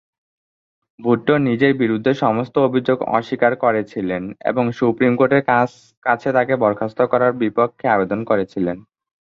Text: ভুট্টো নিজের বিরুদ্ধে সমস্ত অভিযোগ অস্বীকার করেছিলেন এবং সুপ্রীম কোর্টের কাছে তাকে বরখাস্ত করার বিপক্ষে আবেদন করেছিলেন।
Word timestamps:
ভুট্টো 0.99 1.33
নিজের 1.47 1.73
বিরুদ্ধে 1.81 2.11
সমস্ত 2.23 2.55
অভিযোগ 2.67 2.97
অস্বীকার 3.17 3.53
করেছিলেন 3.63 4.21
এবং 4.49 4.63
সুপ্রীম 4.77 5.13
কোর্টের 5.17 5.43
কাছে 6.05 6.29
তাকে 6.37 6.53
বরখাস্ত 6.63 6.99
করার 7.11 7.31
বিপক্ষে 7.41 7.85
আবেদন 7.87 8.19
করেছিলেন। 8.29 8.77